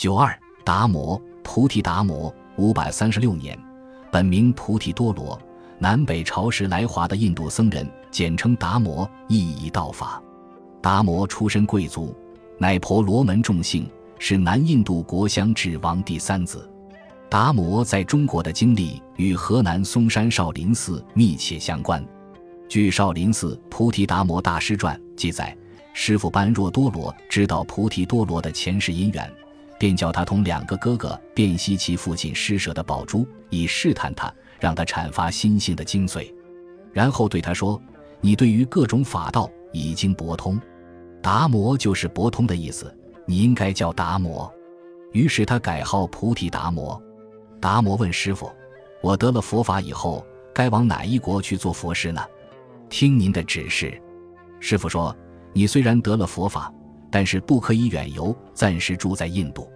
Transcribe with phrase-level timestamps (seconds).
[0.00, 0.34] 九二
[0.64, 3.54] 达摩菩提达摩，五百三十六年，
[4.10, 5.38] 本名菩提多罗，
[5.78, 10.18] 南北朝时来华的印度僧人，简称达摩，意译道法。
[10.80, 12.16] 达摩出身贵族，
[12.56, 13.86] 乃婆罗门众姓，
[14.18, 16.66] 是南印度国香智王第三子。
[17.28, 22.02] 达摩在中国的经历与河南嵩山少林寺密切相关。
[22.70, 25.54] 据少林寺菩提达摩大师传记载，
[25.92, 29.30] 师傅般若多罗知道菩提多罗的前世姻缘。
[29.80, 36.30] 便叫他同两个哥哥辨析其父亲施舍的宝珠，以试探他，让他阐发心性的精髓。
[36.92, 37.80] 然后对他说
[38.20, 40.60] ：“你对于各种法道已经博通，
[41.22, 44.52] 达摩就是博通的意思，你应该叫达摩。”
[45.12, 47.02] 于是他改号菩提达摩。
[47.58, 48.52] 达摩问师傅
[49.00, 52.20] ：“我得了佛法以后，该往哪一国去做佛事呢？”
[52.90, 53.98] 听您的指示。
[54.60, 55.16] 师傅说
[55.54, 56.70] ：“你虽然得了佛法。”
[57.12, 59.68] 但是不可以远游，暂时住在印度。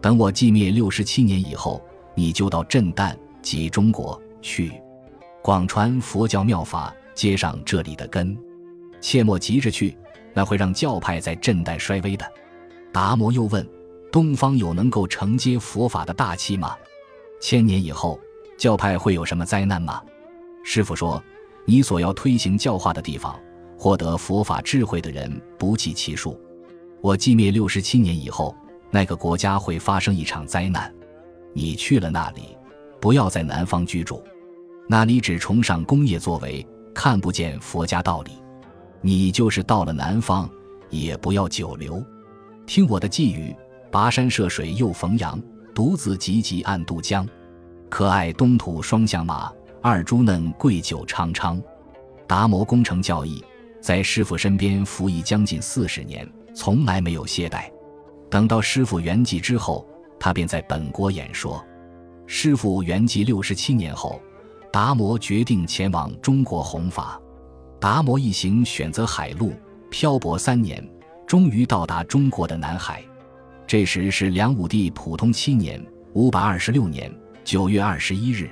[0.00, 1.82] 等我寂灭六十七年以后，
[2.14, 4.72] 你就到震旦及中国去，
[5.42, 8.36] 广传佛教妙法，接上这里的根。
[9.00, 9.96] 切莫急着去，
[10.34, 12.26] 那会让教派在震旦衰微的。
[12.92, 13.66] 达摩又问：
[14.10, 16.74] 东方有能够承接佛法的大器吗？
[17.40, 18.18] 千年以后，
[18.58, 20.02] 教派会有什么灾难吗？
[20.64, 21.22] 师傅说：
[21.64, 23.38] 你所要推行教化的地方，
[23.78, 26.38] 获得佛法智慧的人不计其数。
[27.00, 28.54] 我寂灭六十七年以后，
[28.90, 30.92] 那个国家会发生一场灾难。
[31.52, 32.56] 你去了那里，
[33.00, 34.22] 不要在南方居住，
[34.88, 38.32] 那里只崇尚工业作为，看不见佛家道理。
[39.00, 40.48] 你就是到了南方，
[40.90, 42.04] 也不要久留。
[42.66, 43.54] 听我的寄语：
[43.90, 45.40] 跋山涉水又逢阳，
[45.74, 47.26] 独自急急暗渡江。
[47.88, 51.60] 可爱东土双向马，二猪嫩贵酒昌昌。
[52.28, 53.44] 达摩功成教义，
[53.80, 56.28] 在师傅身边服役将近四十年。
[56.54, 57.70] 从来没有懈怠，
[58.30, 59.84] 等到师傅圆寂之后，
[60.18, 61.62] 他便在本国演说。
[62.26, 64.22] 师傅圆寂六十七年后，
[64.72, 67.20] 达摩决定前往中国弘法。
[67.80, 69.52] 达摩一行选择海路，
[69.90, 70.86] 漂泊三年，
[71.26, 73.02] 终于到达中国的南海。
[73.66, 78.48] 这时是梁武帝普通七年（五百二十六年）九月二十一日，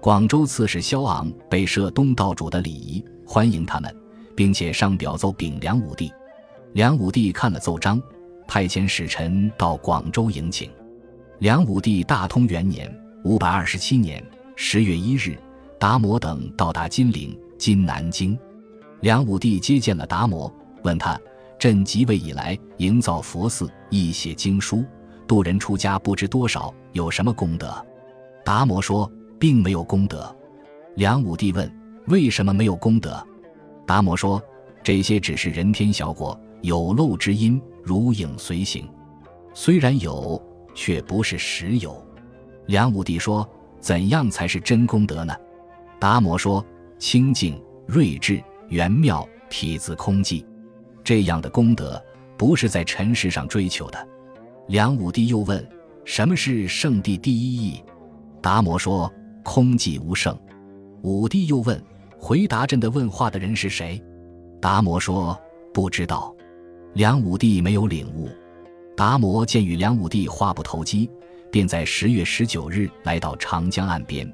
[0.00, 3.94] 广州刺史萧昂被设东道主的礼仪，欢迎他们，
[4.34, 6.12] 并且上表奏禀梁武帝。
[6.72, 8.02] 梁武帝看了奏章，
[8.46, 10.70] 派遣使臣到广州迎请。
[11.38, 12.92] 梁武帝大通元年
[13.24, 14.24] （五百二十七年）
[14.56, 15.36] 十月一日，
[15.78, 18.38] 达摩等到达金陵（今南京）。
[19.00, 20.52] 梁武帝接见了达摩，
[20.82, 21.20] 问他
[21.58, 24.84] ：“朕即位以来，营造佛寺，译写经书，
[25.26, 27.84] 度人出家不知多少，有什么功德？”
[28.44, 30.34] 达摩说：“并没有功德。”
[30.96, 31.70] 梁武帝问
[32.06, 33.22] ：“为什么没有功德？”
[33.86, 34.40] 达摩说
[34.82, 38.88] ：“这些只是人天小果。”有漏之音，如影随形，
[39.52, 40.42] 虽然有，
[40.74, 42.02] 却不是实有。
[42.68, 43.46] 梁武帝说
[43.80, 45.34] ：“怎样才是真功德呢？”
[46.00, 46.64] 达摩说
[46.98, 50.42] ：“清净、睿智、圆妙、体自空寂，
[51.04, 52.02] 这样的功德
[52.38, 54.08] 不是在尘世上追求的。”
[54.68, 55.62] 梁武帝又问
[56.06, 57.84] ：“什么是圣地第一义？”
[58.40, 59.12] 达摩说
[59.44, 60.34] ：“空寂无圣。”
[61.04, 61.78] 武帝又问
[62.18, 64.02] ：“回答朕的问话的人是谁？”
[64.62, 65.38] 达摩说
[65.74, 66.34] ：“不知道。”
[66.94, 68.28] 梁武帝没有领悟，
[68.96, 71.10] 达摩见与梁武帝话不投机，
[71.50, 74.32] 便在十月十九日来到长江岸边。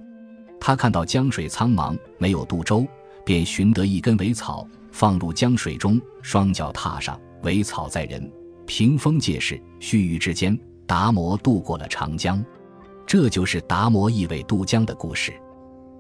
[0.61, 2.87] 他看到江水苍茫，没有渡舟，
[3.25, 8.31] 便寻得一根苇草，放入江水中，双脚踏上，苇草在人，
[8.67, 12.45] 屏风借势，须臾之间，达摩渡过了长江。
[13.07, 15.33] 这就是达摩一苇渡江的故事。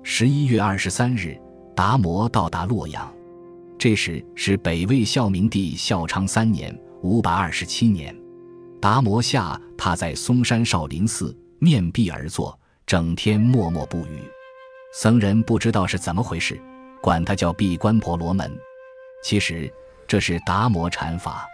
[0.02, 1.40] 十一月二十三日，
[1.74, 3.10] 达摩到达洛阳。
[3.80, 6.70] 这时是北魏孝明帝孝昌三年
[7.00, 8.14] （五百二十七年），
[8.78, 14.20] 达摩下他在嵩山少林寺面壁而坐，整天默默不语。
[14.92, 16.60] 僧人不知道是怎么回事，
[17.00, 18.54] 管他叫闭关婆罗门。
[19.24, 19.72] 其实
[20.06, 21.48] 这是达摩禅法。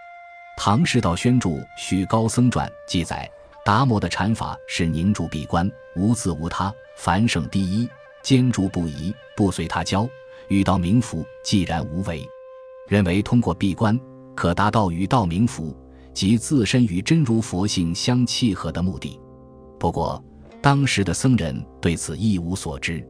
[0.58, 3.30] 唐释道宣著《许高僧传》记载，
[3.64, 7.88] 达摩的禅法是凝住闭关，无自无他，凡圣第一，
[8.20, 10.08] 坚住不移，不随他教。
[10.48, 12.26] 与道冥福，既然无为，
[12.88, 13.98] 认为通过闭关
[14.34, 15.76] 可达到与道明福
[16.14, 19.18] 及自身与真如佛性相契合的目的。
[19.78, 20.22] 不过，
[20.62, 23.06] 当时的僧人对此一无所知。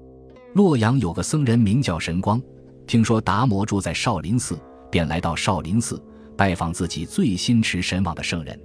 [0.55, 2.41] 洛阳有个僧人名叫神光，
[2.87, 4.59] 听说达摩住在少林寺，
[4.91, 6.03] 便来到少林寺
[6.37, 8.59] 拜访自己最心驰神往的圣人。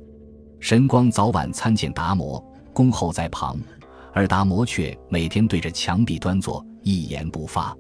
[0.59, 2.41] 神光早晚参见达摩，
[2.73, 3.59] 恭候在旁，
[4.13, 7.75] 而达摩却每天对着墙壁端坐，一言不发。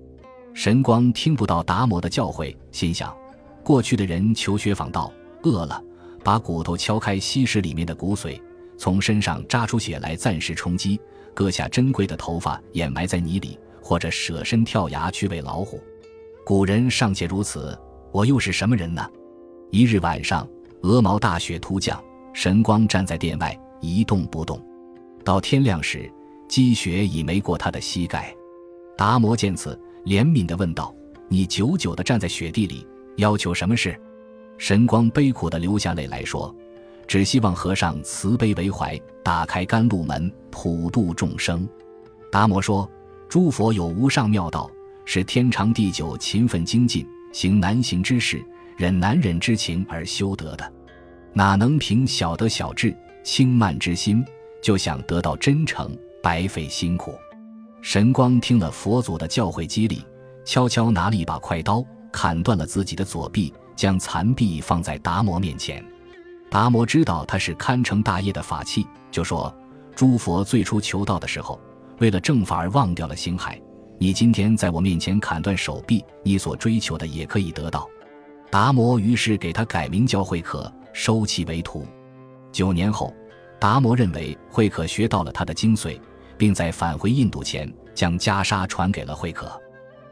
[0.53, 3.15] 神光听不到达摩的教诲，心想：
[3.63, 5.11] 过去的人求学访道，
[5.43, 5.81] 饿了
[6.23, 8.39] 把骨头敲开吸食里面的骨髓，
[8.77, 10.99] 从身上扎出血来暂时充饥，
[11.33, 15.81] 割下珍贵的头发掩埋在泥里，或者舍身跳崖去喂老虎。
[16.45, 17.77] 古人尚且如此，
[18.11, 19.07] 我又是什么人呢？
[19.71, 20.47] 一日晚上，
[20.81, 22.03] 鹅毛大雪突降，
[22.33, 24.61] 神光站在殿外一动不动。
[25.23, 26.11] 到天亮时，
[26.49, 28.35] 积雪已没过他的膝盖。
[28.97, 30.93] 达摩见此，怜悯地问道
[31.29, 32.85] ：“你久久地站在雪地里，
[33.17, 33.99] 要求什么事？”
[34.57, 36.53] 神光悲苦地流下泪来说
[37.07, 41.67] ：“只希望和尚慈悲为怀，打开甘露门，普度众生。”
[42.31, 42.89] 达摩说
[43.27, 44.69] ：“诸佛有无上妙道。”
[45.03, 48.41] 是天长地久、勤奋精进、行难行之事、
[48.77, 50.73] 忍难忍之情而修得的，
[51.33, 54.23] 哪能凭小德小智、轻慢之心
[54.61, 57.15] 就想得到真诚，白费辛苦？
[57.81, 60.05] 神光听了佛祖的教诲激励，
[60.45, 65.83] 悄悄拿了一把快刀，砍断了自己的左臂，将残臂放在达摩面前。
[66.49, 69.53] 达摩知道他是堪成大业的法器，就说
[69.95, 71.59] ：“诸佛最初求道的时候，
[71.99, 73.59] 为了正法而忘掉了星海。”
[73.97, 77.87] 你今天在我面前砍断手臂，你所追求的也可以得到。
[78.49, 81.85] 达摩于是给他改名叫慧可，收其为徒。
[82.51, 83.13] 九年后，
[83.59, 85.99] 达摩认为慧可学到了他的精髓，
[86.41, 89.61] 并在返回印度前将袈裟传给了慧可。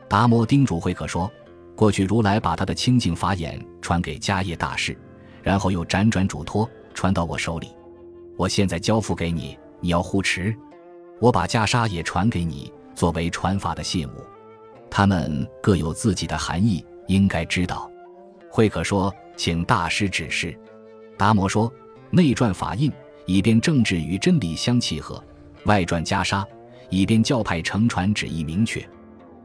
[0.07, 1.27] 达摩叮嘱慧可说
[1.75, 4.95] ：“过去如来把他的清净法眼传给迦叶大士，
[5.41, 7.69] 然后又辗转嘱托传到我手里。
[8.37, 10.55] 我现在交付给你，你要护持。
[11.19, 14.11] 我把袈裟也传给你。”作为传法的信物，
[14.91, 17.89] 他们各有自己的含义，应该知道。
[18.51, 20.53] 慧可说：“请大师指示。”
[21.17, 21.71] 达摩说
[22.11, 22.91] ：“内传法印，
[23.25, 25.15] 以便政治与真理相契合；
[25.65, 26.45] 外传袈裟，
[26.89, 28.87] 以便教派承传旨意明确。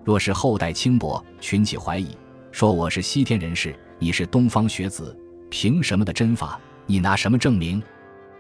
[0.05, 2.17] 若是后代轻薄，群起怀疑，
[2.53, 5.17] 说我是西天人士，你是东方学子，
[5.51, 6.61] 凭什么的真法？
[6.87, 7.83] 你拿什么证明？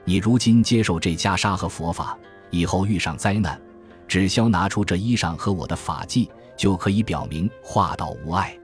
[0.04, 2.18] 你如今接受这袈裟和佛法，
[2.50, 3.60] 以后遇上灾难。”
[4.06, 8.54] 只消拿出这衣裳和我的法纪，就可以表明化道无碍。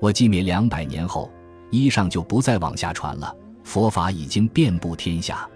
[0.00, 1.28] 我寂灭两百年后，
[1.70, 3.34] 衣裳就不再往下传了。
[3.64, 5.46] 佛法已经遍布天下，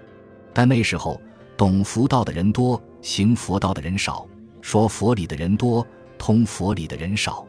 [0.52, 1.18] 但那时候
[1.56, 4.26] 懂佛道的人多，行佛道的人少；
[4.60, 5.86] 说佛理的人多，
[6.18, 7.46] 通佛理的人少。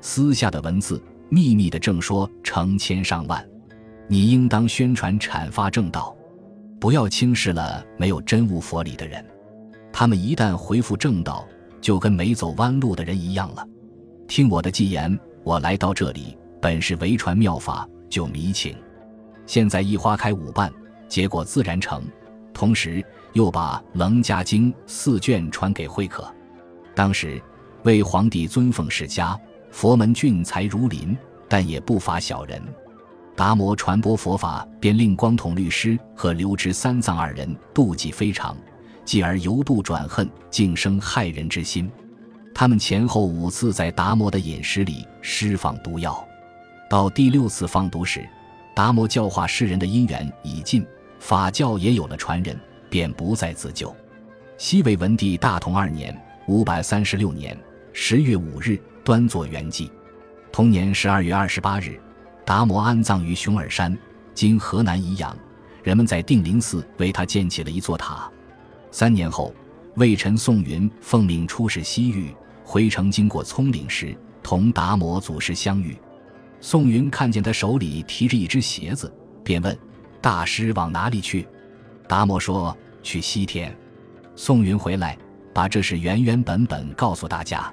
[0.00, 3.44] 私下的文字，秘密的正说，成千上万。
[4.06, 6.14] 你应当宣传阐发正道，
[6.78, 9.24] 不要轻视了没有真悟佛理的人。
[9.92, 11.46] 他们一旦恢复正道，
[11.80, 13.66] 就跟没走弯路的人一样了。
[14.28, 18.76] 听我的纪言，我来到这里本是为传妙法，就迷情。
[19.46, 20.72] 现在一花开五瓣，
[21.08, 22.02] 结果自然成。
[22.52, 26.26] 同时又把《楞伽经》四卷传给慧可。
[26.94, 27.40] 当时
[27.82, 29.38] 为皇帝尊奉世家，
[29.70, 31.16] 佛门俊才如林，
[31.48, 32.62] 但也不乏小人。
[33.36, 38.56] 达摩传播佛法，便令光统律师和刘知三藏二人妒忌非常。
[39.04, 41.90] 继而由妒转恨，竟生害人之心。
[42.54, 46.26] 他们前后五次在达摩的饮食里施放毒药，
[46.88, 48.26] 到第六次放毒时，
[48.74, 50.86] 达摩教化世人的因缘已尽，
[51.18, 52.58] 法教也有了传人，
[52.94, 53.92] 便不再自救。
[54.56, 57.58] 西魏文帝大同二年（五百三十六年）
[57.92, 59.90] 十月五日，端坐圆寂。
[60.52, 62.00] 同年十二月二十八日，
[62.46, 63.98] 达摩安葬于熊耳山
[64.32, 65.36] （今河南宜阳），
[65.82, 68.30] 人们在定林寺为他建起了一座塔。
[68.92, 69.52] 三年后，
[69.96, 72.32] 魏臣宋云奉命出使西域，
[72.62, 75.96] 回城经过葱岭时，同达摩祖师相遇。
[76.60, 79.76] 宋云看见他手里提着一只鞋子，便问
[80.22, 81.44] ：“大师往哪里去？”
[82.06, 83.72] 达摩说：“去西天。”
[84.34, 85.16] 宋云回来，
[85.52, 87.72] 把这事原原本本告诉大家。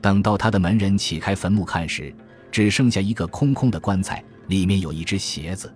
[0.00, 2.12] 等到他的门人起开坟墓看时，
[2.50, 5.72] 只剩下一个空空的棺材，里面有一只鞋子。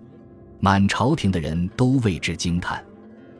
[0.59, 2.83] 满朝廷的人都为之惊叹。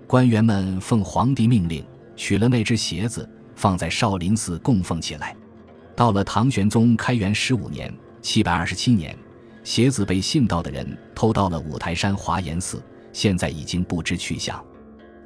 [0.08, 1.86] 官员们奉皇帝命令
[2.16, 5.36] 取了那只鞋子，放在少林寺供奉起来。
[5.94, 9.14] 到了唐玄宗开元十五年（七百二十七年），
[9.66, 14.64] 鞋子被信道的人偷到了五台山华严寺，现在已经不知去向。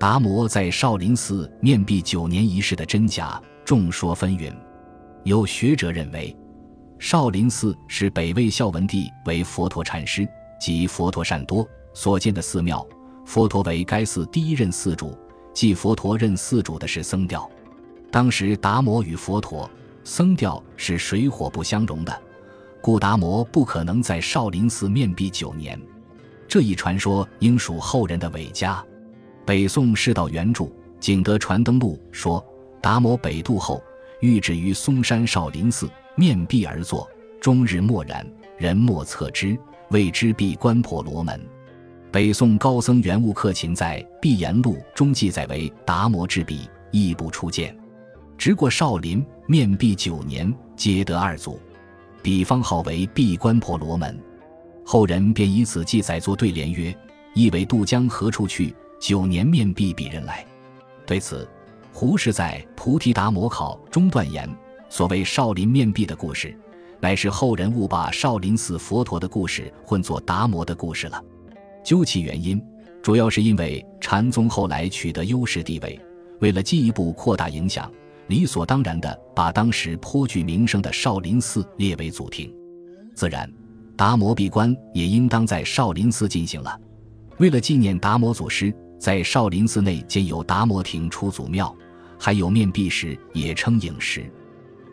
[0.02, 4.52] 达摩在少林寺面壁九年一事的真假，众说纷纭。
[5.26, 6.36] 有学者认为，
[6.98, 10.28] 少林寺是北魏孝文帝为佛陀禅师
[10.60, 12.84] 及佛陀善多所建的寺庙。
[13.28, 15.16] 佛陀为该寺第一任寺主，
[15.54, 17.48] 即佛陀任寺主的是僧调。
[18.10, 19.70] 当时达摩与佛陀、
[20.04, 22.22] 僧调是水火不相容的，
[22.82, 25.80] 故达摩不可能在少林寺面壁九年。
[26.48, 28.84] 这一传说应属后人的伪加。
[29.46, 30.66] 北宋世道原著
[31.00, 32.44] 《景德传灯录》说，
[32.80, 33.82] 达摩北渡后，
[34.20, 38.26] 欲止于嵩山少林寺，面壁而坐，终日默然，
[38.58, 39.58] 人莫测之，
[39.90, 41.42] 谓之闭关婆罗门。
[42.12, 47.76] 北宋高僧圆悟克勤在《碧岩录》中记载为达摩之笔，亦不出见。
[48.38, 51.60] 直过少林，面壁九年，皆得二祖。
[52.22, 54.20] 彼方号为闭关婆罗门。
[54.86, 56.96] 后人便以此记载作对联曰
[57.34, 58.76] ：“意为渡江何处去？
[59.02, 60.46] 九年面壁比人来。”
[61.06, 61.46] 对此，
[61.92, 64.50] 胡适在《菩提达摩考》中断言
[64.88, 66.58] ：“所谓少林面壁的故事，
[67.02, 71.22] 乃是后人误把少林寺佛陀的故事混作达摩的故事了。
[71.84, 72.64] 究其原因，
[73.02, 76.00] 主要是因为禅宗后来取得优势地位，
[76.40, 77.92] 为了进一步扩大影响，
[78.28, 82.54] 理所当然地把当时颇具名声的少林寺列为祖庭，
[83.16, 83.52] 自然。”
[83.98, 86.80] 达摩闭关也应当在少林寺进行了。
[87.38, 91.76] 为了纪念达摩祖师，在少林寺内建有达摩亭出祖庙，
[92.20, 94.32] 还有面壁石，也称影石。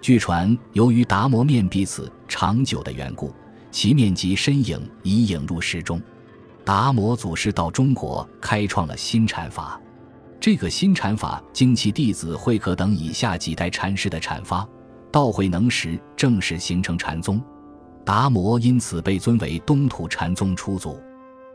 [0.00, 3.34] 据传，由于达摩面壁此长久的缘故，
[3.70, 6.00] 其面积身影已影入石中。
[6.64, 9.78] 达摩祖师到中国，开创了新禅法。
[10.40, 14.66] 这个新禅法经其弟子慧可等以下几代禅师的阐发，
[15.12, 17.38] 道慧能时，正式形成禅宗。
[18.06, 20.98] 达摩因此被尊为东土禅宗初祖。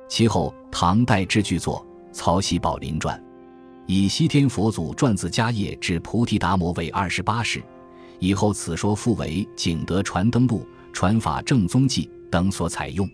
[0.07, 1.83] 其后，唐代之巨作
[2.13, 3.20] 《曹溪宝林传》，
[3.88, 7.62] 以西天佛祖传自迦叶至菩提达摩为二十八世。
[8.20, 10.60] 以后此说复为《景德传灯录》
[10.93, 13.10] 《传法正宗记》等所采用。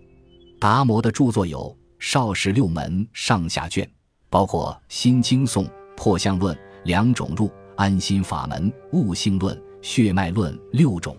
[0.60, 1.60] 达摩的著作有
[1.98, 3.90] 《少室六门》上下卷，
[4.30, 5.64] 包括《心经颂》
[5.96, 11.18] 《破相论》两种入《安心法门》《悟性论》《血脉论》六种。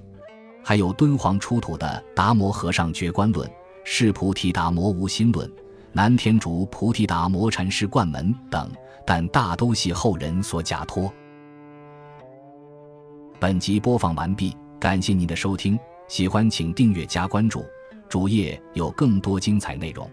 [0.63, 3.49] 还有敦煌出土的《达摩和尚觉观论》
[3.83, 5.49] 《释菩提达摩无心论》
[5.93, 8.71] 《南天竺菩提达摩禅师灌门》等，
[9.05, 11.13] 但大都系后人所假托。
[13.41, 17.65] 本集播放完毕，感谢您的收听，喜欢请订阅加关注，
[18.09, 20.09] 主页有更多精彩内容。